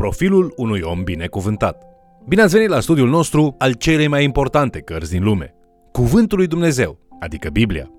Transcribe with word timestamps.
Profilul 0.00 0.52
unui 0.56 0.80
om 0.80 1.02
binecuvântat. 1.02 1.84
Bine 2.28 2.42
ați 2.42 2.54
venit 2.54 2.68
la 2.68 2.80
studiul 2.80 3.08
nostru 3.08 3.54
al 3.58 3.72
celei 3.72 4.08
mai 4.08 4.24
importante 4.24 4.80
cărți 4.80 5.10
din 5.10 5.22
lume, 5.22 5.54
Cuvântul 5.92 6.38
lui 6.38 6.46
Dumnezeu, 6.46 6.98
adică 7.20 7.48
Biblia. 7.48 7.90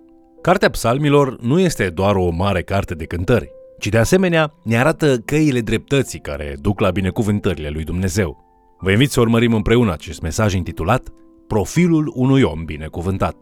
Cartea 0.41 0.69
psalmilor 0.69 1.41
nu 1.41 1.59
este 1.59 1.89
doar 1.89 2.15
o 2.15 2.29
mare 2.29 2.61
carte 2.61 2.93
de 2.93 3.05
cântări, 3.05 3.51
ci 3.79 3.87
de 3.87 3.97
asemenea 3.97 4.53
ne 4.63 4.77
arată 4.77 5.17
căile 5.17 5.59
dreptății 5.59 6.19
care 6.19 6.55
duc 6.61 6.79
la 6.79 6.89
binecuvântările 6.89 7.69
lui 7.69 7.83
Dumnezeu. 7.83 8.37
Vă 8.79 8.91
invit 8.91 9.11
să 9.11 9.19
urmărim 9.19 9.53
împreună 9.53 9.91
acest 9.91 10.21
mesaj 10.21 10.53
intitulat 10.53 11.07
Profilul 11.47 12.11
unui 12.15 12.41
om 12.41 12.65
binecuvântat. 12.65 13.35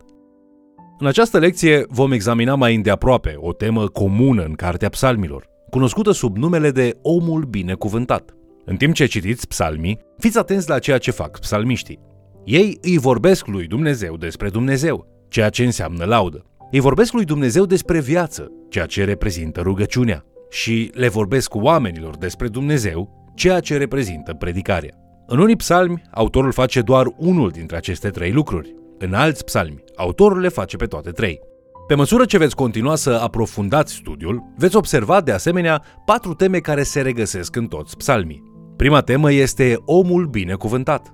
În 0.98 1.07
această 1.07 1.38
lecție 1.38 1.86
vom 1.89 2.12
examina 2.12 2.55
mai 2.55 2.76
îndeaproape 2.76 3.36
o 3.38 3.54
temă 3.54 3.88
comună 3.88 4.44
în 4.44 4.54
Cartea 4.54 4.89
Psalmilor, 4.89 5.46
cunoscută 5.70 6.12
sub 6.12 6.38
numele 6.38 6.71
de 6.71 6.98
Omul 7.02 7.44
Binecuvântat. 7.44 8.34
În 8.70 8.76
timp 8.76 8.94
ce 8.94 9.05
citiți 9.05 9.48
psalmii, 9.48 10.00
fiți 10.18 10.38
atenți 10.38 10.70
la 10.70 10.80
ceea 10.80 10.98
ce 10.98 11.12
fac 11.12 11.40
psalmiștii. 11.40 12.00
Ei 12.46 12.78
îi 12.82 12.98
vorbesc 12.98 13.48
lui 13.48 13.68
Dumnezeu 13.68 14.18
despre 14.18 14.50
Dumnezeu, 14.50 15.26
ceea 15.30 15.50
ce 15.50 15.64
înseamnă 15.64 16.05
laudă. 16.05 16.45
Îi 16.72 16.80
vorbesc 16.80 17.14
lui 17.14 17.26
Dumnezeu 17.26 17.66
despre 17.66 18.00
viață, 18.00 18.52
ceea 18.70 18.86
ce 18.86 19.04
reprezintă 19.04 19.62
rugăciunea. 19.62 20.26
Și 20.50 20.92
le 20.94 21.08
vorbesc 21.08 21.55
oamenilor 21.55 22.18
despre 22.18 22.48
Dumnezeu, 22.48 23.32
ceea 23.36 23.59
ce 23.59 23.78
reprezintă 23.78 24.34
predicarea. 24.34 24.95
În 25.28 25.40
unii 25.40 25.56
psalmi, 25.56 26.02
autorul 26.12 26.52
face 26.52 26.81
doar 26.81 27.06
unul 27.17 27.50
dintre 27.50 27.78
aceste 27.78 28.09
trei 28.09 28.31
lucruri. 28.31 28.76
În 28.98 29.14
alți 29.14 29.44
psalmi, 29.44 29.84
autorul 29.95 30.40
le 30.40 30.50
face 30.50 30.78
pe 30.78 30.86
toate 30.86 31.09
trei. 31.09 31.40
Pe 31.88 31.95
măsură 31.95 32.26
ce 32.26 32.38
veți 32.38 32.56
continua 32.56 32.95
să 32.95 33.20
aprofundați 33.23 33.94
studiul, 33.94 34.44
veți 34.58 34.76
observa 34.76 35.22
de 35.22 35.31
asemenea 35.31 35.84
patru 36.06 36.34
teme 36.34 36.59
care 36.59 36.84
se 36.84 37.02
regăsesc 37.02 37.56
în 37.56 37.67
toți 37.67 37.98
psalmii. 37.98 38.48
Prima 38.79 39.02
temă 39.02 39.31
este 39.31 39.75
omul 39.85 40.25
binecuvântat. 40.25 41.11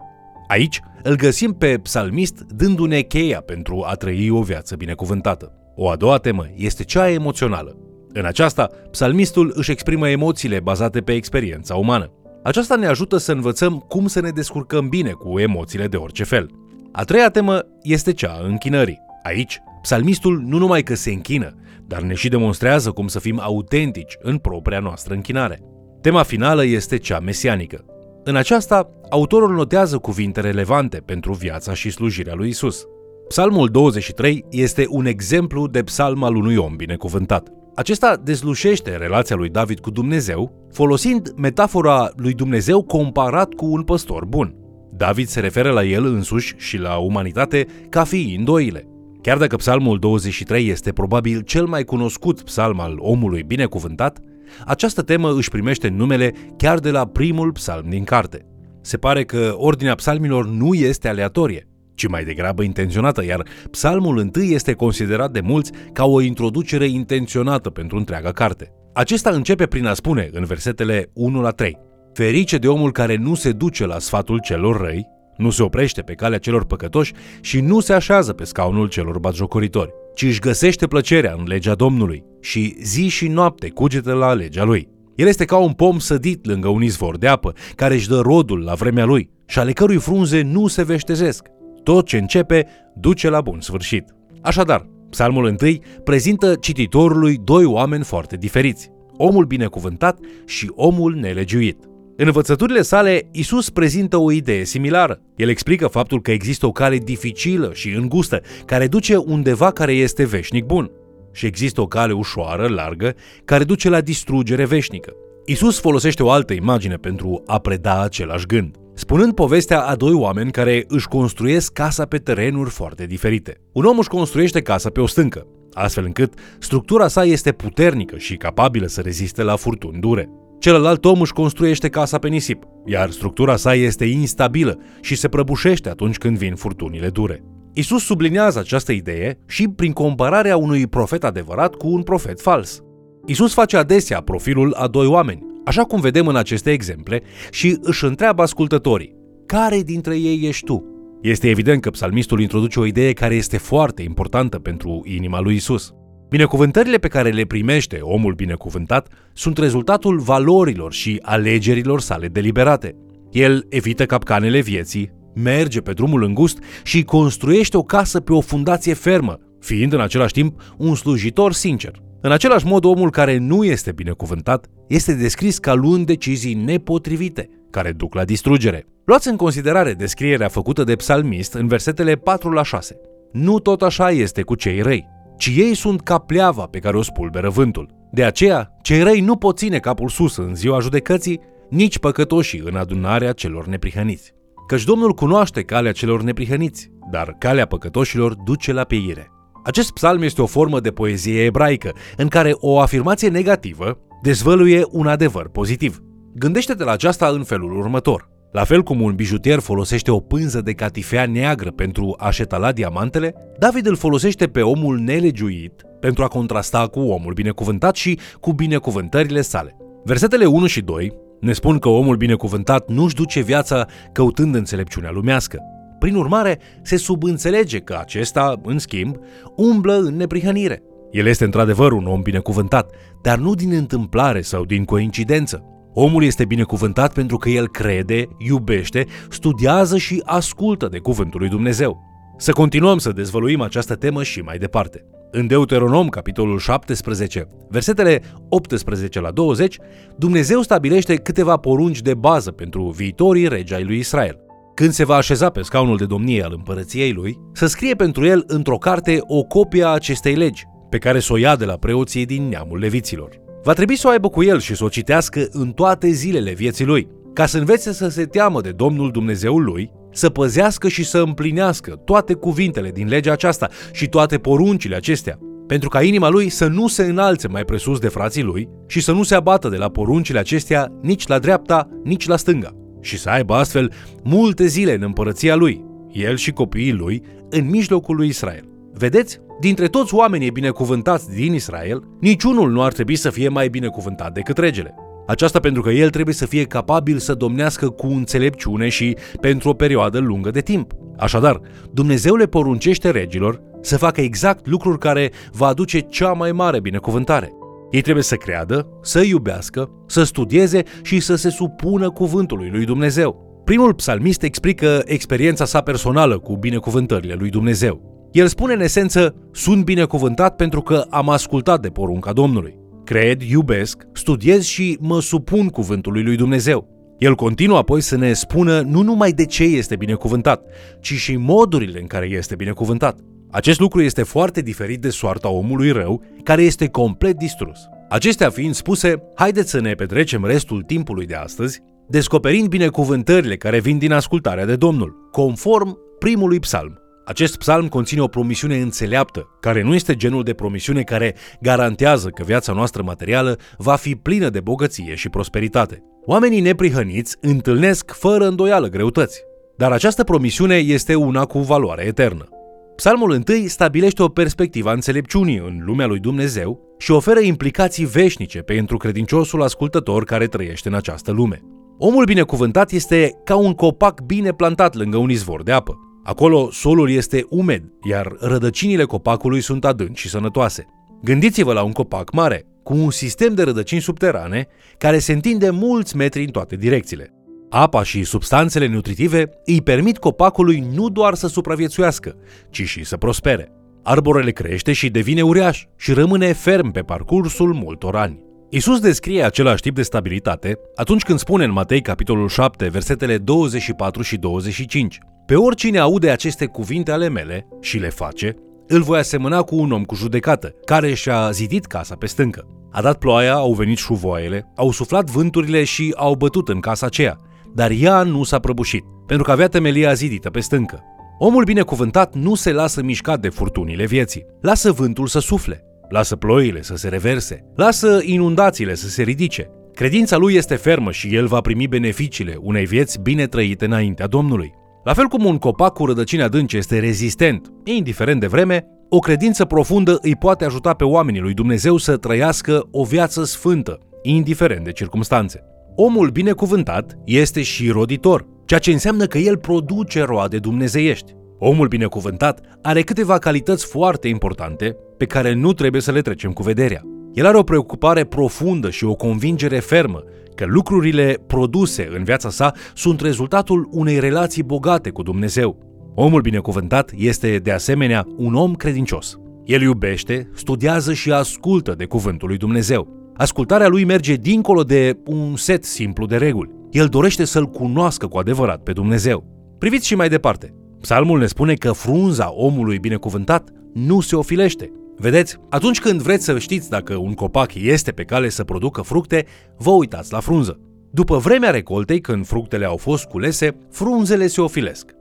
Aici 0.47 0.79
îl 1.03 1.15
găsim 1.15 1.51
pe 1.51 1.77
psalmist 1.77 2.41
dându-ne 2.41 3.01
cheia 3.01 3.41
pentru 3.41 3.83
a 3.87 3.93
trăi 3.93 4.29
o 4.29 4.41
viață 4.41 4.75
binecuvântată. 4.75 5.51
O 5.75 5.89
a 5.89 5.95
doua 5.95 6.17
temă 6.17 6.45
este 6.55 6.83
cea 6.83 7.09
emoțională. 7.09 7.77
În 8.13 8.25
aceasta, 8.25 8.69
psalmistul 8.91 9.51
își 9.55 9.71
exprimă 9.71 10.09
emoțiile 10.09 10.59
bazate 10.59 11.01
pe 11.01 11.13
experiența 11.13 11.75
umană. 11.75 12.11
Aceasta 12.43 12.75
ne 12.75 12.87
ajută 12.87 13.17
să 13.17 13.31
învățăm 13.31 13.77
cum 13.77 14.07
să 14.07 14.21
ne 14.21 14.29
descurcăm 14.29 14.89
bine 14.89 15.11
cu 15.11 15.39
emoțiile 15.39 15.87
de 15.87 15.97
orice 15.97 16.23
fel. 16.23 16.49
A 16.91 17.03
treia 17.03 17.29
temă 17.29 17.59
este 17.81 18.13
cea 18.13 18.31
a 18.31 18.45
închinării. 18.45 19.01
Aici, 19.23 19.59
psalmistul 19.81 20.43
nu 20.45 20.57
numai 20.57 20.83
că 20.83 20.95
se 20.95 21.11
închină, 21.11 21.55
dar 21.87 22.01
ne 22.01 22.13
și 22.13 22.29
demonstrează 22.29 22.91
cum 22.91 23.07
să 23.07 23.19
fim 23.19 23.39
autentici 23.39 24.17
în 24.21 24.37
propria 24.37 24.79
noastră 24.79 25.13
închinare. 25.13 25.59
Tema 26.05 26.23
finală 26.23 26.65
este 26.65 26.97
cea 26.97 27.19
mesianică. 27.19 27.85
În 28.23 28.35
aceasta, 28.35 28.89
autorul 29.09 29.55
notează 29.55 29.97
cuvinte 29.97 30.41
relevante 30.41 30.97
pentru 30.97 31.33
viața 31.33 31.73
și 31.73 31.89
slujirea 31.89 32.33
lui 32.33 32.49
Isus. 32.49 32.85
Psalmul 33.27 33.67
23 33.67 34.45
este 34.49 34.85
un 34.89 35.05
exemplu 35.05 35.67
de 35.67 35.83
psalm 35.83 36.23
al 36.23 36.35
unui 36.35 36.55
om 36.55 36.75
binecuvântat. 36.75 37.47
Acesta 37.75 38.21
dezlușește 38.23 38.95
relația 38.95 39.35
lui 39.35 39.49
David 39.49 39.79
cu 39.79 39.89
Dumnezeu, 39.89 40.67
folosind 40.71 41.33
metafora 41.37 42.09
lui 42.15 42.33
Dumnezeu 42.33 42.83
comparat 42.83 43.53
cu 43.53 43.65
un 43.65 43.83
păstor 43.83 44.25
bun. 44.25 44.55
David 44.91 45.27
se 45.27 45.39
referă 45.39 45.71
la 45.71 45.83
el 45.83 46.05
însuși 46.05 46.53
și 46.57 46.77
la 46.77 46.95
umanitate 46.95 47.65
ca 47.89 48.03
fiind 48.03 48.47
oile. 48.47 48.87
Chiar 49.21 49.37
dacă 49.37 49.55
psalmul 49.55 49.99
23 49.99 50.67
este 50.67 50.91
probabil 50.91 51.41
cel 51.41 51.65
mai 51.65 51.83
cunoscut 51.83 52.41
psalm 52.41 52.79
al 52.79 52.95
omului 52.97 53.43
binecuvântat, 53.43 54.19
această 54.65 55.01
temă 55.01 55.33
își 55.33 55.49
primește 55.49 55.87
numele 55.87 56.33
chiar 56.57 56.79
de 56.79 56.91
la 56.91 57.05
primul 57.05 57.51
psalm 57.51 57.89
din 57.89 58.03
carte. 58.03 58.45
Se 58.81 58.97
pare 58.97 59.23
că 59.23 59.53
ordinea 59.57 59.95
psalmilor 59.95 60.47
nu 60.47 60.73
este 60.73 61.07
aleatorie, 61.07 61.67
ci 61.95 62.07
mai 62.07 62.23
degrabă 62.23 62.63
intenționată, 62.63 63.25
iar 63.25 63.47
psalmul 63.71 64.17
întâi 64.17 64.53
este 64.53 64.73
considerat 64.73 65.31
de 65.31 65.39
mulți 65.39 65.71
ca 65.93 66.05
o 66.05 66.21
introducere 66.21 66.85
intenționată 66.85 67.69
pentru 67.69 67.97
întreaga 67.97 68.31
carte. 68.31 68.71
Acesta 68.93 69.29
începe 69.29 69.65
prin 69.65 69.85
a 69.85 69.93
spune, 69.93 70.29
în 70.31 70.43
versetele 70.43 71.09
1 71.13 71.41
la 71.41 71.49
3, 71.49 71.77
Ferice 72.13 72.57
de 72.57 72.67
omul 72.67 72.91
care 72.91 73.15
nu 73.15 73.35
se 73.35 73.51
duce 73.51 73.85
la 73.85 73.99
sfatul 73.99 74.39
celor 74.39 74.81
răi, 74.81 75.07
nu 75.37 75.49
se 75.49 75.63
oprește 75.63 76.01
pe 76.01 76.13
calea 76.13 76.37
celor 76.37 76.65
păcătoși 76.65 77.13
și 77.41 77.61
nu 77.61 77.79
se 77.79 77.93
așează 77.93 78.33
pe 78.33 78.43
scaunul 78.43 78.87
celor 78.87 79.19
batjocoritori, 79.19 79.93
ci 80.15 80.21
își 80.21 80.39
găsește 80.39 80.87
plăcerea 80.87 81.35
în 81.37 81.43
legea 81.47 81.75
Domnului 81.75 82.23
și 82.41 82.75
zi 82.81 83.07
și 83.07 83.27
noapte 83.27 83.69
cugete 83.69 84.11
la 84.11 84.33
legea 84.33 84.63
lui. 84.63 84.87
El 85.15 85.27
este 85.27 85.45
ca 85.45 85.57
un 85.57 85.71
pom 85.71 85.99
sădit 85.99 86.45
lângă 86.45 86.67
un 86.67 86.83
izvor 86.83 87.17
de 87.17 87.27
apă, 87.27 87.53
care 87.75 87.93
își 87.93 88.07
dă 88.07 88.19
rodul 88.19 88.59
la 88.63 88.73
vremea 88.73 89.05
lui 89.05 89.29
și 89.45 89.59
ale 89.59 89.71
cărui 89.71 89.97
frunze 89.97 90.41
nu 90.41 90.67
se 90.67 90.83
veștezesc. 90.83 91.45
Tot 91.83 92.05
ce 92.05 92.17
începe 92.17 92.67
duce 92.95 93.29
la 93.29 93.41
bun 93.41 93.61
sfârșit. 93.61 94.03
Așadar, 94.41 94.89
psalmul 95.09 95.45
întâi 95.45 95.81
prezintă 96.03 96.55
cititorului 96.55 97.39
doi 97.43 97.65
oameni 97.65 98.03
foarte 98.03 98.35
diferiți, 98.35 98.89
omul 99.17 99.45
binecuvântat 99.45 100.19
și 100.45 100.71
omul 100.75 101.13
nelegiuit. 101.15 101.77
În 102.17 102.25
învățăturile 102.25 102.81
sale, 102.81 103.27
Isus 103.31 103.69
prezintă 103.69 104.17
o 104.17 104.31
idee 104.31 104.63
similară. 104.63 105.21
El 105.35 105.49
explică 105.49 105.87
faptul 105.87 106.21
că 106.21 106.31
există 106.31 106.65
o 106.65 106.71
cale 106.71 106.97
dificilă 106.97 107.71
și 107.73 107.89
îngustă, 107.89 108.41
care 108.65 108.87
duce 108.87 109.15
undeva 109.15 109.71
care 109.71 109.93
este 109.93 110.25
veșnic 110.25 110.65
bun. 110.65 110.91
Și 111.31 111.45
există 111.45 111.81
o 111.81 111.87
cale 111.87 112.13
ușoară, 112.13 112.67
largă, 112.67 113.13
care 113.45 113.63
duce 113.63 113.89
la 113.89 114.01
distrugere 114.01 114.65
veșnică. 114.65 115.13
Isus 115.45 115.79
folosește 115.79 116.23
o 116.23 116.29
altă 116.29 116.53
imagine 116.53 116.95
pentru 116.95 117.43
a 117.45 117.59
preda 117.59 118.01
același 118.01 118.45
gând, 118.45 118.75
spunând 118.93 119.33
povestea 119.33 119.81
a 119.81 119.95
doi 119.95 120.13
oameni 120.13 120.51
care 120.51 120.85
își 120.87 121.07
construiesc 121.07 121.73
casa 121.73 122.05
pe 122.05 122.17
terenuri 122.17 122.69
foarte 122.69 123.05
diferite. 123.05 123.57
Un 123.71 123.85
om 123.85 123.97
își 123.97 124.09
construiește 124.09 124.61
casa 124.61 124.89
pe 124.89 125.01
o 125.01 125.07
stâncă, 125.07 125.47
astfel 125.73 126.05
încât 126.05 126.33
structura 126.59 127.07
sa 127.07 127.23
este 127.23 127.51
puternică 127.51 128.17
și 128.17 128.35
capabilă 128.35 128.87
să 128.87 129.01
reziste 129.01 129.43
la 129.43 129.55
furtuni 129.55 129.99
dure. 129.99 130.29
Celălalt 130.59 131.05
om 131.05 131.21
își 131.21 131.33
construiește 131.33 131.89
casa 131.89 132.17
pe 132.17 132.27
nisip, 132.27 132.63
iar 132.85 133.09
structura 133.09 133.55
sa 133.55 133.75
este 133.75 134.05
instabilă 134.05 134.79
și 135.01 135.15
se 135.15 135.27
prăbușește 135.27 135.89
atunci 135.89 136.17
când 136.17 136.37
vin 136.37 136.55
furtunile 136.55 137.09
dure. 137.09 137.43
Isus 137.73 138.03
sublinează 138.03 138.59
această 138.59 138.91
idee 138.91 139.39
și 139.47 139.67
prin 139.67 139.91
compararea 139.91 140.57
unui 140.57 140.87
profet 140.87 141.23
adevărat 141.23 141.75
cu 141.75 141.87
un 141.87 142.01
profet 142.01 142.41
fals. 142.41 142.81
Isus 143.25 143.53
face 143.53 143.77
adesea 143.77 144.21
profilul 144.21 144.73
a 144.73 144.87
doi 144.87 145.07
oameni, 145.07 145.45
așa 145.65 145.83
cum 145.83 145.99
vedem 145.99 146.27
în 146.27 146.35
aceste 146.35 146.71
exemple, 146.71 147.21
și 147.51 147.77
își 147.81 148.05
întreabă 148.05 148.41
ascultătorii, 148.41 149.15
care 149.45 149.81
dintre 149.81 150.17
ei 150.17 150.47
ești 150.47 150.65
tu? 150.65 150.83
Este 151.21 151.49
evident 151.49 151.81
că 151.81 151.89
psalmistul 151.89 152.41
introduce 152.41 152.79
o 152.79 152.85
idee 152.85 153.13
care 153.13 153.35
este 153.35 153.57
foarte 153.57 154.01
importantă 154.01 154.59
pentru 154.59 155.01
inima 155.05 155.39
lui 155.39 155.55
Isus. 155.55 155.93
Binecuvântările 156.29 156.97
pe 156.97 157.07
care 157.07 157.29
le 157.29 157.43
primește 157.43 157.99
omul 158.01 158.33
binecuvântat 158.33 159.07
sunt 159.33 159.57
rezultatul 159.57 160.19
valorilor 160.19 160.93
și 160.93 161.19
alegerilor 161.21 162.01
sale 162.01 162.27
deliberate. 162.27 162.95
El 163.31 163.65
evită 163.69 164.05
capcanele 164.05 164.61
vieții, 164.61 165.11
merge 165.35 165.81
pe 165.81 165.93
drumul 165.93 166.23
îngust 166.23 166.57
și 166.83 167.03
construiește 167.03 167.77
o 167.77 167.83
casă 167.83 168.19
pe 168.19 168.33
o 168.33 168.41
fundație 168.41 168.93
fermă, 168.93 169.39
fiind 169.59 169.93
în 169.93 169.99
același 170.01 170.33
timp 170.33 170.61
un 170.77 170.95
slujitor 170.95 171.53
sincer. 171.53 172.01
În 172.21 172.31
același 172.31 172.65
mod, 172.65 172.85
omul 172.85 173.09
care 173.09 173.37
nu 173.37 173.63
este 173.63 173.91
binecuvântat 173.91 174.65
este 174.87 175.13
descris 175.13 175.57
ca 175.57 175.73
luând 175.73 176.05
decizii 176.05 176.53
nepotrivite, 176.53 177.49
care 177.69 177.91
duc 177.91 178.13
la 178.13 178.23
distrugere. 178.23 178.85
Luați 179.05 179.27
în 179.27 179.35
considerare 179.35 179.93
descrierea 179.93 180.47
făcută 180.47 180.83
de 180.83 180.95
psalmist 180.95 181.53
în 181.53 181.67
versetele 181.67 182.15
4 182.15 182.49
la 182.51 182.63
6. 182.63 182.95
Nu 183.31 183.59
tot 183.59 183.81
așa 183.81 184.11
este 184.11 184.41
cu 184.41 184.55
cei 184.55 184.81
răi 184.81 185.13
ci 185.37 185.51
ei 185.55 185.73
sunt 185.73 186.01
ca 186.01 186.17
pleava 186.17 186.63
pe 186.63 186.79
care 186.79 186.97
o 186.97 187.01
spulberă 187.01 187.49
vântul. 187.49 187.89
De 188.11 188.23
aceea, 188.23 188.71
cei 188.81 189.03
răi 189.03 189.19
nu 189.19 189.35
pot 189.35 189.57
ține 189.57 189.79
capul 189.79 190.09
sus 190.09 190.37
în 190.37 190.55
ziua 190.55 190.79
judecății, 190.79 191.39
nici 191.69 191.99
păcătoșii 191.99 192.61
în 192.65 192.75
adunarea 192.75 193.31
celor 193.31 193.65
neprihăniți. 193.65 194.33
Căci 194.67 194.83
Domnul 194.83 195.13
cunoaște 195.13 195.61
calea 195.61 195.91
celor 195.91 196.21
neprihăniți, 196.21 196.91
dar 197.11 197.35
calea 197.39 197.65
păcătoșilor 197.65 198.33
duce 198.33 198.73
la 198.73 198.83
peire. 198.83 199.31
Acest 199.63 199.91
psalm 199.91 200.21
este 200.21 200.41
o 200.41 200.45
formă 200.45 200.79
de 200.79 200.91
poezie 200.91 201.43
ebraică, 201.43 201.93
în 202.17 202.27
care 202.27 202.51
o 202.55 202.79
afirmație 202.79 203.29
negativă 203.29 203.99
dezvăluie 204.21 204.83
un 204.91 205.07
adevăr 205.07 205.49
pozitiv. 205.49 205.99
Gândește-te 206.35 206.83
la 206.83 206.91
aceasta 206.91 207.27
în 207.27 207.43
felul 207.43 207.77
următor. 207.77 208.29
La 208.55 208.63
fel 208.63 208.83
cum 208.83 209.01
un 209.01 209.15
bijutier 209.15 209.59
folosește 209.59 210.11
o 210.11 210.19
pânză 210.19 210.61
de 210.61 210.73
catifea 210.73 211.25
neagră 211.25 211.71
pentru 211.71 212.15
a 212.17 212.29
șetala 212.29 212.71
diamantele, 212.71 213.35
David 213.59 213.85
îl 213.85 213.95
folosește 213.95 214.47
pe 214.47 214.61
omul 214.61 214.97
nelegiuit 214.97 215.81
pentru 215.99 216.23
a 216.23 216.27
contrasta 216.27 216.87
cu 216.87 216.99
omul 216.99 217.33
binecuvântat 217.33 217.95
și 217.95 218.19
cu 218.39 218.53
binecuvântările 218.53 219.41
sale. 219.41 219.75
Versetele 220.03 220.45
1 220.45 220.65
și 220.65 220.81
2 220.81 221.13
ne 221.39 221.53
spun 221.53 221.79
că 221.79 221.89
omul 221.89 222.15
binecuvântat 222.15 222.89
nu-și 222.89 223.15
duce 223.15 223.41
viața 223.41 223.85
căutând 224.11 224.55
înțelepciunea 224.55 225.11
lumească. 225.11 225.59
Prin 225.99 226.15
urmare, 226.15 226.59
se 226.81 226.97
subînțelege 226.97 227.79
că 227.79 227.97
acesta, 227.99 228.61
în 228.63 228.79
schimb, 228.79 229.17
umblă 229.55 229.93
în 229.93 230.15
neprihănire. 230.15 230.81
El 231.11 231.25
este 231.25 231.43
într-adevăr 231.43 231.91
un 231.91 232.05
om 232.05 232.21
binecuvântat, 232.21 232.89
dar 233.21 233.37
nu 233.37 233.53
din 233.55 233.71
întâmplare 233.71 234.41
sau 234.41 234.65
din 234.65 234.85
coincidență 234.85 235.74
Omul 235.97 236.23
este 236.23 236.45
binecuvântat 236.45 237.13
pentru 237.13 237.37
că 237.37 237.49
el 237.49 237.67
crede, 237.67 238.27
iubește, 238.37 239.05
studiază 239.29 239.97
și 239.97 240.21
ascultă 240.25 240.87
de 240.87 240.97
cuvântul 240.97 241.39
lui 241.39 241.49
Dumnezeu. 241.49 242.03
Să 242.37 242.51
continuăm 242.51 242.97
să 242.97 243.11
dezvăluim 243.11 243.61
această 243.61 243.95
temă 243.95 244.23
și 244.23 244.39
mai 244.39 244.57
departe. 244.57 245.05
În 245.31 245.47
Deuteronom, 245.47 246.09
capitolul 246.09 246.59
17, 246.59 247.47
versetele 247.69 248.21
18 248.49 249.19
la 249.19 249.31
20, 249.31 249.77
Dumnezeu 250.17 250.61
stabilește 250.61 251.15
câteva 251.15 251.57
porunci 251.57 252.01
de 252.01 252.13
bază 252.13 252.51
pentru 252.51 252.93
viitorii 252.95 253.47
regi 253.47 253.73
ai 253.73 253.83
lui 253.83 253.97
Israel. 253.97 254.39
Când 254.73 254.91
se 254.91 255.05
va 255.05 255.15
așeza 255.15 255.49
pe 255.49 255.61
scaunul 255.61 255.97
de 255.97 256.05
domnie 256.05 256.43
al 256.43 256.53
împărăției 256.55 257.11
lui, 257.11 257.39
să 257.53 257.65
scrie 257.65 257.93
pentru 257.93 258.25
el 258.25 258.43
într-o 258.47 258.77
carte 258.77 259.19
o 259.21 259.43
copie 259.43 259.83
a 259.83 259.89
acestei 259.89 260.35
legi, 260.35 260.63
pe 260.89 260.97
care 260.97 261.19
să 261.19 261.33
o 261.33 261.37
ia 261.37 261.55
de 261.55 261.65
la 261.65 261.73
preoții 261.73 262.25
din 262.25 262.47
neamul 262.49 262.79
leviților. 262.79 263.44
Va 263.65 263.73
trebui 263.73 263.95
să 263.95 264.07
o 264.07 264.09
aibă 264.09 264.29
cu 264.29 264.43
el 264.43 264.59
și 264.59 264.75
să 264.75 264.83
o 264.83 264.87
citească 264.87 265.47
în 265.51 265.71
toate 265.71 266.09
zilele 266.09 266.53
vieții 266.53 266.85
lui, 266.85 267.07
ca 267.33 267.45
să 267.45 267.57
învețe 267.57 267.93
să 267.93 268.07
se 268.07 268.25
teamă 268.25 268.61
de 268.61 268.71
Domnul 268.71 269.11
Dumnezeul 269.11 269.63
lui, 269.63 269.91
să 270.11 270.29
păzească 270.29 270.87
și 270.87 271.03
să 271.03 271.17
împlinească 271.17 271.91
toate 271.91 272.33
cuvintele 272.33 272.91
din 272.91 273.07
legea 273.07 273.31
aceasta 273.31 273.69
și 273.91 274.09
toate 274.09 274.37
poruncile 274.37 274.95
acestea, 274.95 275.39
pentru 275.67 275.89
ca 275.89 276.03
inima 276.03 276.29
lui 276.29 276.49
să 276.49 276.67
nu 276.67 276.87
se 276.87 277.03
înalțe 277.03 277.47
mai 277.47 277.65
presus 277.65 277.99
de 277.99 278.07
frații 278.07 278.43
lui 278.43 278.69
și 278.87 279.01
să 279.01 279.11
nu 279.11 279.23
se 279.23 279.35
abată 279.35 279.69
de 279.69 279.77
la 279.77 279.89
poruncile 279.89 280.39
acestea 280.39 280.91
nici 281.01 281.27
la 281.27 281.39
dreapta, 281.39 281.89
nici 282.03 282.27
la 282.27 282.37
stânga, 282.37 282.71
și 283.01 283.17
să 283.17 283.29
aibă 283.29 283.53
astfel 283.53 283.91
multe 284.23 284.65
zile 284.65 284.93
în 284.93 285.01
împărăția 285.01 285.55
lui, 285.55 285.85
el 286.11 286.35
și 286.35 286.51
copiii 286.51 286.93
lui, 286.93 287.21
în 287.49 287.69
mijlocul 287.69 288.15
lui 288.15 288.27
Israel. 288.27 288.74
Vedeți? 288.97 289.39
Dintre 289.59 289.87
toți 289.87 290.13
oamenii 290.13 290.51
binecuvântați 290.51 291.29
din 291.35 291.53
Israel, 291.53 292.03
niciunul 292.19 292.71
nu 292.71 292.83
ar 292.83 292.93
trebui 292.93 293.15
să 293.15 293.29
fie 293.29 293.49
mai 293.49 293.69
binecuvântat 293.69 294.33
decât 294.33 294.57
regele. 294.57 294.95
Aceasta 295.27 295.59
pentru 295.59 295.81
că 295.81 295.89
el 295.89 296.09
trebuie 296.09 296.35
să 296.35 296.45
fie 296.45 296.63
capabil 296.63 297.17
să 297.17 297.33
domnească 297.33 297.89
cu 297.89 298.07
înțelepciune 298.07 298.89
și 298.89 299.17
pentru 299.41 299.69
o 299.69 299.73
perioadă 299.73 300.19
lungă 300.19 300.51
de 300.51 300.61
timp. 300.61 300.91
Așadar, 301.17 301.61
Dumnezeu 301.91 302.35
le 302.35 302.45
poruncește 302.45 303.09
regilor 303.09 303.61
să 303.81 303.97
facă 303.97 304.21
exact 304.21 304.67
lucruri 304.67 304.99
care 304.99 305.31
va 305.51 305.67
aduce 305.67 305.99
cea 305.99 306.31
mai 306.31 306.51
mare 306.51 306.79
binecuvântare. 306.79 307.51
Ei 307.91 308.01
trebuie 308.01 308.23
să 308.23 308.35
creadă, 308.35 308.87
să 309.01 309.21
iubească, 309.21 309.89
să 310.07 310.23
studieze 310.23 310.83
și 311.01 311.19
să 311.19 311.35
se 311.35 311.49
supună 311.49 312.09
cuvântului 312.09 312.69
lui 312.69 312.85
Dumnezeu. 312.85 313.61
Primul 313.65 313.93
psalmist 313.93 314.43
explică 314.43 315.01
experiența 315.05 315.65
sa 315.65 315.81
personală 315.81 316.39
cu 316.39 316.55
binecuvântările 316.55 317.33
lui 317.33 317.49
Dumnezeu. 317.49 318.14
El 318.35 318.47
spune 318.47 318.73
în 318.73 318.81
esență, 318.81 319.35
sunt 319.51 319.83
binecuvântat 319.83 320.55
pentru 320.55 320.81
că 320.81 321.05
am 321.09 321.29
ascultat 321.29 321.81
de 321.81 321.89
porunca 321.89 322.33
Domnului. 322.33 322.77
Cred, 323.03 323.41
iubesc, 323.41 324.03
studiez 324.13 324.63
și 324.63 324.97
mă 325.01 325.21
supun 325.21 325.67
cuvântului 325.67 326.23
lui 326.23 326.35
Dumnezeu. 326.35 326.87
El 327.17 327.35
continuă 327.35 327.77
apoi 327.77 328.01
să 328.01 328.17
ne 328.17 328.33
spună 328.33 328.81
nu 328.81 329.01
numai 329.01 329.31
de 329.31 329.45
ce 329.45 329.63
este 329.63 329.95
binecuvântat, 329.95 330.63
ci 330.99 331.13
și 331.13 331.35
modurile 331.35 331.99
în 331.99 332.07
care 332.07 332.25
este 332.25 332.55
binecuvântat. 332.55 333.19
Acest 333.51 333.79
lucru 333.79 334.01
este 334.01 334.23
foarte 334.23 334.61
diferit 334.61 335.01
de 335.01 335.09
soarta 335.09 335.49
omului 335.49 335.91
rău, 335.91 336.23
care 336.43 336.61
este 336.61 336.87
complet 336.87 337.37
distrus. 337.37 337.77
Acestea 338.09 338.49
fiind 338.49 338.73
spuse, 338.73 339.23
haideți 339.35 339.69
să 339.69 339.79
ne 339.79 339.93
petrecem 339.93 340.45
restul 340.45 340.81
timpului 340.81 341.25
de 341.25 341.35
astăzi, 341.35 341.81
descoperind 342.07 342.67
binecuvântările 342.67 343.55
care 343.55 343.79
vin 343.79 343.97
din 343.97 344.11
ascultarea 344.11 344.65
de 344.65 344.75
Domnul, 344.75 345.29
conform 345.31 345.97
primului 346.19 346.59
psalm. 346.59 346.99
Acest 347.25 347.57
psalm 347.57 347.87
conține 347.87 348.21
o 348.21 348.27
promisiune 348.27 348.77
înțeleaptă, 348.77 349.57
care 349.59 349.81
nu 349.81 349.93
este 349.93 350.15
genul 350.15 350.43
de 350.43 350.53
promisiune 350.53 351.01
care 351.01 351.35
garantează 351.61 352.29
că 352.29 352.43
viața 352.43 352.73
noastră 352.73 353.03
materială 353.03 353.57
va 353.77 353.95
fi 353.95 354.15
plină 354.15 354.49
de 354.49 354.59
bogăție 354.59 355.15
și 355.15 355.29
prosperitate. 355.29 356.03
Oamenii 356.25 356.59
neprihăniți 356.59 357.37
întâlnesc 357.41 358.11
fără 358.11 358.47
îndoială 358.47 358.87
greutăți, 358.87 359.43
dar 359.77 359.91
această 359.91 360.23
promisiune 360.23 360.75
este 360.75 361.15
una 361.15 361.45
cu 361.45 361.59
valoare 361.59 362.03
eternă. 362.03 362.49
Psalmul 362.95 363.29
1 363.29 363.67
stabilește 363.67 364.23
o 364.23 364.27
perspectivă 364.27 364.89
a 364.89 364.93
înțelepciunii 364.93 365.57
în 365.57 365.81
lumea 365.85 366.05
lui 366.05 366.19
Dumnezeu 366.19 366.95
și 366.97 367.11
oferă 367.11 367.39
implicații 367.39 368.05
veșnice 368.05 368.59
pentru 368.59 368.97
credinciosul 368.97 369.63
ascultător 369.63 370.23
care 370.23 370.47
trăiește 370.47 370.87
în 370.87 370.93
această 370.93 371.31
lume. 371.31 371.61
Omul 371.97 372.23
binecuvântat 372.23 372.91
este 372.91 373.31
ca 373.43 373.55
un 373.55 373.73
copac 373.73 374.21
bine 374.21 374.51
plantat 374.51 374.95
lângă 374.95 375.17
un 375.17 375.29
izvor 375.29 375.63
de 375.63 375.71
apă. 375.71 376.04
Acolo 376.27 376.71
solul 376.71 377.09
este 377.09 377.45
umed, 377.49 377.83
iar 378.09 378.35
rădăcinile 378.39 379.03
copacului 379.03 379.61
sunt 379.61 379.85
adânci 379.85 380.19
și 380.19 380.29
sănătoase. 380.29 380.85
Gândiți-vă 381.23 381.73
la 381.73 381.83
un 381.83 381.91
copac 381.91 382.31
mare, 382.33 382.65
cu 382.83 382.93
un 382.93 383.11
sistem 383.11 383.53
de 383.53 383.63
rădăcini 383.63 384.01
subterane 384.01 384.67
care 384.97 385.19
se 385.19 385.33
întinde 385.33 385.69
mulți 385.69 386.15
metri 386.15 386.43
în 386.43 386.49
toate 386.49 386.75
direcțiile. 386.75 387.33
Apa 387.69 388.03
și 388.03 388.23
substanțele 388.23 388.87
nutritive 388.87 389.49
îi 389.65 389.81
permit 389.81 390.17
copacului 390.17 390.87
nu 390.93 391.09
doar 391.09 391.33
să 391.33 391.47
supraviețuiască, 391.47 392.35
ci 392.69 392.81
și 392.81 393.03
să 393.03 393.17
prospere. 393.17 393.71
Arborele 394.03 394.51
crește 394.51 394.93
și 394.93 395.09
devine 395.09 395.41
uriaș 395.41 395.85
și 395.97 396.13
rămâne 396.13 396.53
ferm 396.53 396.91
pe 396.91 397.01
parcursul 397.01 397.73
multor 397.73 398.15
ani. 398.15 398.43
Isus 398.69 398.99
descrie 398.99 399.43
același 399.43 399.81
tip 399.81 399.95
de 399.95 400.01
stabilitate 400.01 400.79
atunci 400.95 401.23
când 401.23 401.39
spune 401.39 401.63
în 401.63 401.71
Matei 401.71 402.01
capitolul 402.01 402.47
7, 402.47 402.87
versetele 402.87 403.37
24 403.37 404.21
și 404.21 404.37
25. 404.37 405.17
Pe 405.45 405.55
oricine 405.55 405.99
aude 405.99 406.29
aceste 406.29 406.65
cuvinte 406.65 407.11
ale 407.11 407.29
mele 407.29 407.67
și 407.81 407.97
le 407.97 408.09
face, 408.09 408.55
îl 408.87 409.01
voi 409.01 409.19
asemăna 409.19 409.61
cu 409.61 409.75
un 409.75 409.91
om 409.91 410.03
cu 410.03 410.15
judecată, 410.15 410.73
care 410.85 411.13
și-a 411.13 411.51
zidit 411.51 411.85
casa 411.85 412.15
pe 412.15 412.25
stâncă. 412.25 412.67
A 412.91 413.01
dat 413.01 413.17
ploaia, 413.17 413.53
au 413.53 413.73
venit 413.73 413.97
șuvoaiele, 413.97 414.71
au 414.75 414.91
suflat 414.91 415.29
vânturile 415.29 415.83
și 415.83 416.13
au 416.17 416.35
bătut 416.35 416.69
în 416.69 416.79
casa 416.79 417.05
aceea, 417.05 417.37
dar 417.73 417.91
ea 417.91 418.23
nu 418.23 418.43
s-a 418.43 418.59
prăbușit, 418.59 419.03
pentru 419.27 419.45
că 419.45 419.51
avea 419.51 419.67
temelia 419.67 420.13
zidită 420.13 420.49
pe 420.49 420.59
stâncă. 420.59 421.03
Omul 421.39 421.63
binecuvântat 421.63 422.35
nu 422.35 422.55
se 422.55 422.71
lasă 422.71 423.03
mișcat 423.03 423.39
de 423.39 423.49
furtunile 423.49 424.05
vieții. 424.05 424.45
Lasă 424.61 424.91
vântul 424.91 425.27
să 425.27 425.39
sufle, 425.39 425.83
lasă 426.09 426.35
ploile 426.35 426.81
să 426.81 426.95
se 426.95 427.07
reverse, 427.07 427.65
lasă 427.75 428.19
inundațiile 428.23 428.95
să 428.95 429.07
se 429.07 429.23
ridice. 429.23 429.69
Credința 429.93 430.37
lui 430.37 430.53
este 430.53 430.75
fermă 430.75 431.11
și 431.11 431.35
el 431.35 431.47
va 431.47 431.61
primi 431.61 431.87
beneficiile 431.87 432.57
unei 432.61 432.85
vieți 432.85 433.21
bine 433.21 433.47
trăite 433.47 433.85
înaintea 433.85 434.27
Domnului. 434.27 434.73
La 435.05 435.13
fel 435.13 435.25
cum 435.25 435.45
un 435.45 435.57
copac 435.57 435.93
cu 435.93 436.05
rădăcini 436.05 436.41
adânci 436.41 436.75
este 436.75 436.99
rezistent, 436.99 437.71
indiferent 437.83 438.39
de 438.39 438.47
vreme, 438.47 438.85
o 439.09 439.19
credință 439.19 439.65
profundă 439.65 440.17
îi 440.21 440.35
poate 440.35 440.65
ajuta 440.65 440.93
pe 440.93 441.03
oamenii 441.03 441.41
lui 441.41 441.53
Dumnezeu 441.53 441.97
să 441.97 442.17
trăiască 442.17 442.87
o 442.91 443.03
viață 443.03 443.43
sfântă, 443.43 443.99
indiferent 444.21 444.83
de 444.83 444.91
circumstanțe. 444.91 445.63
Omul 445.95 446.29
binecuvântat 446.29 447.17
este 447.25 447.61
și 447.61 447.89
roditor, 447.89 448.45
ceea 448.65 448.79
ce 448.79 448.91
înseamnă 448.91 449.25
că 449.25 449.37
el 449.37 449.57
produce 449.57 450.23
roade 450.23 450.57
dumnezeiești. 450.57 451.33
Omul 451.59 451.87
binecuvântat 451.87 452.59
are 452.81 453.01
câteva 453.01 453.37
calități 453.37 453.85
foarte 453.85 454.27
importante 454.27 454.95
pe 455.17 455.25
care 455.25 455.53
nu 455.53 455.73
trebuie 455.73 456.01
să 456.01 456.11
le 456.11 456.21
trecem 456.21 456.51
cu 456.51 456.63
vederea. 456.63 457.01
El 457.35 457.45
are 457.45 457.57
o 457.57 457.63
preocupare 457.63 458.23
profundă 458.23 458.89
și 458.89 459.05
o 459.05 459.13
convingere 459.13 459.79
fermă 459.79 460.23
că 460.55 460.65
lucrurile 460.67 461.37
produse 461.47 462.09
în 462.17 462.23
viața 462.23 462.49
sa 462.49 462.73
sunt 462.93 463.21
rezultatul 463.21 463.87
unei 463.91 464.19
relații 464.19 464.63
bogate 464.63 465.09
cu 465.09 465.23
Dumnezeu. 465.23 465.77
Omul 466.13 466.41
binecuvântat 466.41 467.11
este, 467.15 467.57
de 467.57 467.71
asemenea, 467.71 468.27
un 468.37 468.53
om 468.53 468.73
credincios. 468.73 469.39
El 469.65 469.81
iubește, 469.81 470.49
studiază 470.53 471.13
și 471.13 471.31
ascultă 471.31 471.93
de 471.97 472.05
cuvântul 472.05 472.47
lui 472.47 472.57
Dumnezeu. 472.57 473.31
Ascultarea 473.37 473.87
lui 473.87 474.03
merge 474.03 474.33
dincolo 474.33 474.83
de 474.83 475.17
un 475.25 475.55
set 475.55 475.83
simplu 475.83 476.25
de 476.25 476.37
reguli. 476.37 476.71
El 476.91 477.07
dorește 477.07 477.45
să-L 477.45 477.65
cunoască 477.65 478.27
cu 478.27 478.37
adevărat 478.37 478.83
pe 478.83 478.91
Dumnezeu. 478.91 479.43
Priviți 479.77 480.07
și 480.07 480.15
mai 480.15 480.29
departe. 480.29 480.73
Psalmul 481.01 481.39
ne 481.39 481.45
spune 481.45 481.73
că 481.73 481.91
frunza 481.91 482.51
omului 482.53 482.99
binecuvântat 482.99 483.69
nu 483.93 484.19
se 484.19 484.35
ofilește, 484.35 484.91
Vedeți, 485.17 485.57
atunci 485.69 485.99
când 485.99 486.21
vreți 486.21 486.43
să 486.43 486.59
știți 486.59 486.89
dacă 486.89 487.15
un 487.15 487.33
copac 487.33 487.73
este 487.73 488.11
pe 488.11 488.23
cale 488.23 488.49
să 488.49 488.63
producă 488.63 489.01
fructe, 489.01 489.45
vă 489.77 489.91
uitați 489.91 490.31
la 490.31 490.39
frunză. 490.39 490.79
După 491.11 491.37
vremea 491.37 491.69
recoltei, 491.69 492.21
când 492.21 492.45
fructele 492.45 492.85
au 492.85 492.97
fost 492.97 493.25
culese, 493.25 493.77
frunzele 493.91 494.47
se 494.47 494.61
ofilesc. 494.61 495.11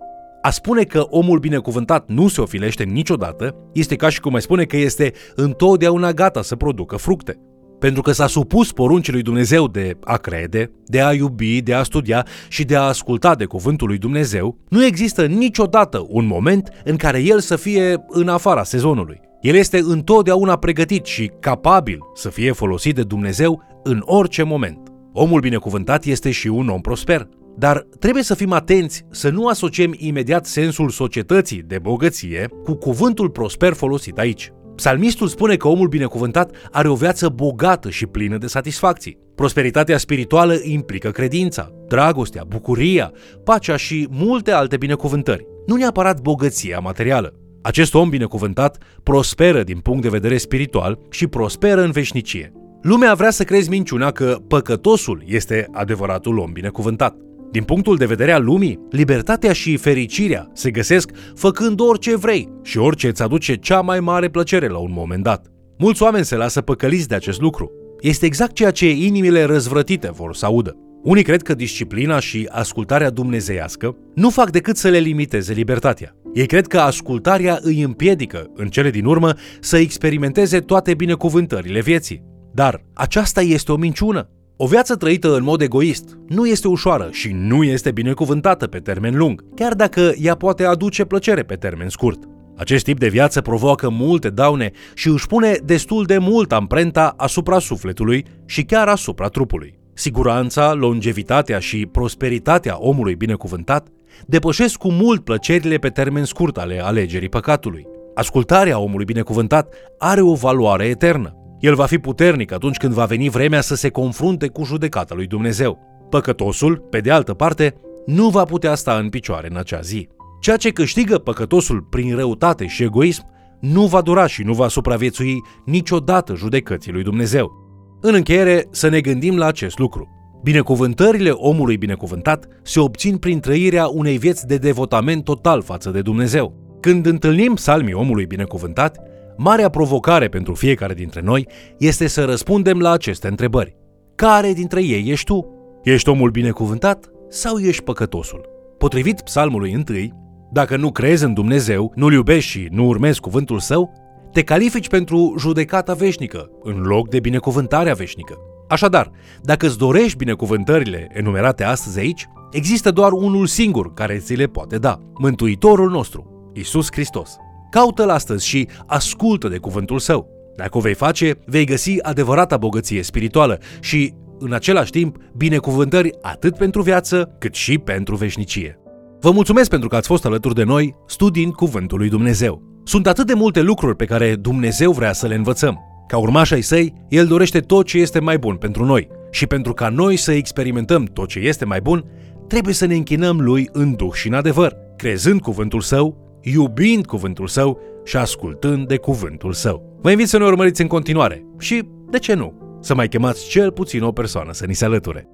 A 0.42 0.50
spune 0.50 0.82
că 0.82 1.00
omul 1.00 1.38
binecuvântat 1.38 2.08
nu 2.08 2.28
se 2.28 2.40
ofilește 2.40 2.84
niciodată 2.84 3.56
este 3.72 3.96
ca 3.96 4.08
și 4.08 4.20
cum 4.20 4.32
mai 4.32 4.42
spune 4.42 4.64
că 4.64 4.76
este 4.76 5.12
întotdeauna 5.34 6.12
gata 6.12 6.42
să 6.42 6.56
producă 6.56 6.96
fructe. 6.96 7.38
Pentru 7.78 8.02
că 8.02 8.12
s-a 8.12 8.26
supus 8.26 8.72
poruncii 8.72 9.12
lui 9.12 9.22
Dumnezeu 9.22 9.68
de 9.68 9.96
a 10.04 10.16
crede, 10.16 10.70
de 10.86 11.02
a 11.02 11.12
iubi, 11.12 11.62
de 11.62 11.74
a 11.74 11.82
studia 11.82 12.26
și 12.48 12.64
de 12.64 12.76
a 12.76 12.82
asculta 12.82 13.34
de 13.34 13.44
cuvântul 13.44 13.88
lui 13.88 13.98
Dumnezeu, 13.98 14.58
nu 14.68 14.84
există 14.84 15.26
niciodată 15.26 16.06
un 16.08 16.26
moment 16.26 16.68
în 16.84 16.96
care 16.96 17.18
el 17.18 17.40
să 17.40 17.56
fie 17.56 18.04
în 18.08 18.28
afara 18.28 18.62
sezonului. 18.62 19.20
El 19.44 19.54
este 19.54 19.78
întotdeauna 19.78 20.56
pregătit 20.56 21.04
și 21.04 21.30
capabil 21.40 21.98
să 22.14 22.28
fie 22.28 22.52
folosit 22.52 22.94
de 22.94 23.02
Dumnezeu 23.02 23.62
în 23.82 24.02
orice 24.04 24.42
moment. 24.42 24.78
Omul 25.12 25.40
binecuvântat 25.40 26.04
este 26.04 26.30
și 26.30 26.46
un 26.46 26.68
om 26.68 26.80
prosper, 26.80 27.28
dar 27.56 27.86
trebuie 27.98 28.22
să 28.22 28.34
fim 28.34 28.52
atenți 28.52 29.04
să 29.10 29.30
nu 29.30 29.46
asociem 29.46 29.94
imediat 29.96 30.46
sensul 30.46 30.88
societății 30.88 31.62
de 31.62 31.78
bogăție 31.78 32.48
cu 32.62 32.74
cuvântul 32.74 33.30
prosper 33.30 33.72
folosit 33.72 34.18
aici. 34.18 34.52
Psalmistul 34.76 35.28
spune 35.28 35.56
că 35.56 35.68
omul 35.68 35.88
binecuvântat 35.88 36.50
are 36.70 36.88
o 36.88 36.94
viață 36.94 37.28
bogată 37.28 37.90
și 37.90 38.06
plină 38.06 38.38
de 38.38 38.46
satisfacții. 38.46 39.18
Prosperitatea 39.34 39.98
spirituală 39.98 40.54
implică 40.62 41.10
credința, 41.10 41.70
dragostea, 41.88 42.44
bucuria, 42.48 43.12
pacea 43.44 43.76
și 43.76 44.08
multe 44.10 44.50
alte 44.50 44.76
binecuvântări, 44.76 45.46
nu 45.66 45.76
neapărat 45.76 46.20
bogăția 46.20 46.78
materială. 46.78 47.43
Acest 47.64 47.94
om 47.94 48.08
binecuvântat 48.08 48.78
prosperă 49.02 49.62
din 49.62 49.78
punct 49.78 50.02
de 50.02 50.08
vedere 50.08 50.36
spiritual 50.36 50.98
și 51.10 51.26
prosperă 51.26 51.82
în 51.82 51.90
veșnicie. 51.90 52.52
Lumea 52.82 53.14
vrea 53.14 53.30
să 53.30 53.44
crezi 53.44 53.68
minciuna 53.68 54.10
că 54.10 54.38
păcătosul 54.48 55.22
este 55.26 55.68
adevăratul 55.72 56.38
om 56.38 56.52
binecuvântat. 56.52 57.16
Din 57.50 57.62
punctul 57.62 57.96
de 57.96 58.06
vedere 58.06 58.32
al 58.32 58.44
lumii, 58.44 58.80
libertatea 58.90 59.52
și 59.52 59.76
fericirea 59.76 60.50
se 60.52 60.70
găsesc 60.70 61.10
făcând 61.34 61.80
orice 61.80 62.16
vrei 62.16 62.48
și 62.62 62.78
orice 62.78 63.08
îți 63.08 63.22
aduce 63.22 63.54
cea 63.54 63.80
mai 63.80 64.00
mare 64.00 64.28
plăcere 64.28 64.68
la 64.68 64.78
un 64.78 64.92
moment 64.92 65.22
dat. 65.22 65.46
Mulți 65.78 66.02
oameni 66.02 66.24
se 66.24 66.36
lasă 66.36 66.60
păcăliți 66.60 67.08
de 67.08 67.14
acest 67.14 67.40
lucru. 67.40 67.70
Este 68.00 68.26
exact 68.26 68.52
ceea 68.52 68.70
ce 68.70 68.90
inimile 68.90 69.44
răzvrătite 69.44 70.10
vor 70.10 70.34
să 70.34 70.46
audă. 70.46 70.76
Unii 71.04 71.22
cred 71.22 71.42
că 71.42 71.54
disciplina 71.54 72.18
și 72.18 72.48
ascultarea 72.50 73.10
dumnezeiască 73.10 73.96
nu 74.14 74.30
fac 74.30 74.50
decât 74.50 74.76
să 74.76 74.88
le 74.88 74.98
limiteze 74.98 75.52
libertatea. 75.52 76.16
Ei 76.34 76.46
cred 76.46 76.66
că 76.66 76.78
ascultarea 76.78 77.58
îi 77.62 77.82
împiedică, 77.82 78.50
în 78.54 78.68
cele 78.68 78.90
din 78.90 79.04
urmă, 79.04 79.34
să 79.60 79.76
experimenteze 79.76 80.60
toate 80.60 80.94
binecuvântările 80.94 81.80
vieții. 81.80 82.22
Dar 82.52 82.84
aceasta 82.94 83.40
este 83.40 83.72
o 83.72 83.76
minciună. 83.76 84.28
O 84.56 84.66
viață 84.66 84.94
trăită 84.94 85.36
în 85.36 85.42
mod 85.42 85.60
egoist 85.60 86.18
nu 86.28 86.46
este 86.46 86.68
ușoară 86.68 87.08
și 87.12 87.30
nu 87.32 87.64
este 87.64 87.90
binecuvântată 87.90 88.66
pe 88.66 88.78
termen 88.78 89.16
lung, 89.16 89.44
chiar 89.54 89.74
dacă 89.74 90.12
ea 90.16 90.34
poate 90.34 90.64
aduce 90.64 91.04
plăcere 91.04 91.42
pe 91.42 91.54
termen 91.54 91.88
scurt. 91.88 92.18
Acest 92.56 92.84
tip 92.84 92.98
de 92.98 93.08
viață 93.08 93.40
provoacă 93.40 93.88
multe 93.88 94.30
daune 94.30 94.70
și 94.94 95.08
își 95.08 95.26
pune 95.26 95.56
destul 95.64 96.04
de 96.04 96.18
mult 96.18 96.52
amprenta 96.52 97.14
asupra 97.16 97.58
sufletului 97.58 98.24
și 98.46 98.62
chiar 98.62 98.88
asupra 98.88 99.28
trupului. 99.28 99.73
Siguranța, 99.94 100.72
longevitatea 100.72 101.58
și 101.58 101.86
prosperitatea 101.86 102.76
omului 102.78 103.14
binecuvântat 103.14 103.88
depășesc 104.26 104.76
cu 104.76 104.90
mult 104.90 105.24
plăcerile 105.24 105.76
pe 105.76 105.88
termen 105.88 106.24
scurt 106.24 106.56
ale 106.56 106.84
alegerii 106.84 107.28
păcatului. 107.28 107.86
Ascultarea 108.14 108.78
omului 108.78 109.04
binecuvântat 109.04 109.74
are 109.98 110.20
o 110.20 110.34
valoare 110.34 110.84
eternă. 110.84 111.36
El 111.60 111.74
va 111.74 111.86
fi 111.86 111.98
puternic 111.98 112.52
atunci 112.52 112.76
când 112.76 112.92
va 112.92 113.04
veni 113.04 113.28
vremea 113.28 113.60
să 113.60 113.74
se 113.74 113.88
confrunte 113.88 114.48
cu 114.48 114.64
judecata 114.64 115.14
lui 115.14 115.26
Dumnezeu. 115.26 115.78
Păcătosul, 116.10 116.76
pe 116.76 117.00
de 117.00 117.10
altă 117.10 117.34
parte, 117.34 117.74
nu 118.06 118.28
va 118.28 118.44
putea 118.44 118.74
sta 118.74 118.94
în 118.94 119.08
picioare 119.08 119.48
în 119.50 119.56
acea 119.56 119.80
zi. 119.80 120.08
Ceea 120.40 120.56
ce 120.56 120.70
câștigă 120.70 121.18
păcătosul 121.18 121.80
prin 121.80 122.16
răutate 122.16 122.66
și 122.66 122.82
egoism 122.82 123.26
nu 123.60 123.86
va 123.86 124.00
dura 124.00 124.26
și 124.26 124.42
nu 124.42 124.52
va 124.52 124.68
supraviețui 124.68 125.42
niciodată 125.64 126.34
judecății 126.34 126.92
lui 126.92 127.02
Dumnezeu. 127.02 127.63
În 128.06 128.14
încheiere, 128.14 128.66
să 128.70 128.88
ne 128.88 129.00
gândim 129.00 129.36
la 129.36 129.46
acest 129.46 129.78
lucru. 129.78 130.08
Binecuvântările 130.42 131.30
omului 131.30 131.76
binecuvântat 131.76 132.46
se 132.62 132.80
obțin 132.80 133.16
prin 133.16 133.40
trăirea 133.40 133.86
unei 133.86 134.18
vieți 134.18 134.46
de 134.46 134.56
devotament 134.56 135.24
total 135.24 135.62
față 135.62 135.90
de 135.90 136.00
Dumnezeu. 136.02 136.54
Când 136.80 137.06
întâlnim 137.06 137.54
psalmii 137.54 137.92
omului 137.92 138.26
binecuvântat, 138.26 138.98
marea 139.36 139.68
provocare 139.68 140.28
pentru 140.28 140.54
fiecare 140.54 140.94
dintre 140.94 141.20
noi 141.20 141.48
este 141.78 142.06
să 142.06 142.24
răspundem 142.24 142.78
la 142.78 142.90
aceste 142.90 143.28
întrebări. 143.28 143.76
Care 144.14 144.52
dintre 144.52 144.82
ei 144.82 145.10
ești 145.10 145.24
tu? 145.24 145.46
Ești 145.82 146.08
omul 146.08 146.30
binecuvântat 146.30 147.10
sau 147.28 147.58
ești 147.58 147.82
păcătosul? 147.82 148.48
Potrivit 148.78 149.20
psalmului 149.20 149.72
întâi, 149.72 150.12
dacă 150.52 150.76
nu 150.76 150.90
crezi 150.90 151.24
în 151.24 151.34
Dumnezeu, 151.34 151.92
nu-L 151.94 152.12
iubești 152.12 152.50
și 152.50 152.68
nu 152.70 152.86
urmezi 152.86 153.20
cuvântul 153.20 153.58
Său, 153.58 153.92
te 154.34 154.42
califici 154.42 154.88
pentru 154.88 155.34
judecata 155.38 155.92
veșnică, 155.92 156.50
în 156.62 156.80
loc 156.80 157.08
de 157.08 157.20
binecuvântarea 157.20 157.94
veșnică. 157.94 158.38
Așadar, 158.68 159.10
dacă 159.42 159.66
îți 159.66 159.78
dorești 159.78 160.16
binecuvântările 160.16 161.08
enumerate 161.12 161.64
astăzi 161.64 161.98
aici, 161.98 162.26
există 162.50 162.90
doar 162.90 163.12
unul 163.12 163.46
singur 163.46 163.92
care 163.92 164.18
ți 164.18 164.34
le 164.34 164.46
poate 164.46 164.78
da, 164.78 164.98
Mântuitorul 165.18 165.90
nostru, 165.90 166.50
Isus 166.54 166.86
Hristos. 166.90 167.36
Caută-L 167.70 168.08
astăzi 168.08 168.46
și 168.46 168.68
ascultă 168.86 169.48
de 169.48 169.58
cuvântul 169.58 169.98
Său. 169.98 170.28
Dacă 170.56 170.78
o 170.78 170.80
vei 170.80 170.94
face, 170.94 171.38
vei 171.46 171.64
găsi 171.64 172.02
adevărata 172.02 172.56
bogăție 172.56 173.02
spirituală 173.02 173.58
și, 173.80 174.14
în 174.38 174.52
același 174.52 174.90
timp, 174.90 175.16
binecuvântări 175.36 176.10
atât 176.20 176.56
pentru 176.56 176.82
viață, 176.82 177.36
cât 177.38 177.54
și 177.54 177.78
pentru 177.78 178.16
veșnicie. 178.16 178.78
Vă 179.20 179.30
mulțumesc 179.30 179.70
pentru 179.70 179.88
că 179.88 179.96
ați 179.96 180.08
fost 180.08 180.24
alături 180.24 180.54
de 180.54 180.62
noi 180.62 180.94
studiind 181.06 181.52
Cuvântul 181.52 181.98
lui 181.98 182.08
Dumnezeu. 182.08 182.73
Sunt 182.84 183.06
atât 183.06 183.26
de 183.26 183.34
multe 183.34 183.60
lucruri 183.60 183.96
pe 183.96 184.04
care 184.04 184.34
Dumnezeu 184.34 184.92
vrea 184.92 185.12
să 185.12 185.26
le 185.26 185.34
învățăm. 185.34 185.78
Ca 186.06 186.18
urmași 186.18 186.54
ai 186.54 186.62
săi, 186.62 186.94
El 187.08 187.26
dorește 187.26 187.60
tot 187.60 187.86
ce 187.86 187.98
este 187.98 188.20
mai 188.20 188.38
bun 188.38 188.56
pentru 188.56 188.84
noi. 188.84 189.08
Și 189.30 189.46
pentru 189.46 189.72
ca 189.72 189.88
noi 189.88 190.16
să 190.16 190.32
experimentăm 190.32 191.04
tot 191.04 191.28
ce 191.28 191.38
este 191.38 191.64
mai 191.64 191.80
bun, 191.80 192.04
trebuie 192.48 192.74
să 192.74 192.86
ne 192.86 192.94
închinăm 192.94 193.40
Lui 193.40 193.68
în 193.72 193.94
duh 193.94 194.12
și 194.12 194.28
în 194.28 194.34
adevăr, 194.34 194.76
crezând 194.96 195.40
cuvântul 195.40 195.80
Său, 195.80 196.38
iubind 196.42 197.06
cuvântul 197.06 197.46
Său 197.46 197.80
și 198.04 198.16
ascultând 198.16 198.86
de 198.86 198.96
cuvântul 198.96 199.52
Său. 199.52 199.98
Vă 200.02 200.10
invit 200.10 200.28
să 200.28 200.38
ne 200.38 200.44
urmăriți 200.44 200.80
în 200.80 200.86
continuare 200.86 201.46
și, 201.58 201.82
de 202.10 202.18
ce 202.18 202.34
nu, 202.34 202.78
să 202.80 202.94
mai 202.94 203.08
chemați 203.08 203.48
cel 203.48 203.72
puțin 203.72 204.02
o 204.02 204.12
persoană 204.12 204.52
să 204.52 204.66
ni 204.66 204.74
se 204.74 204.84
alăture. 204.84 205.28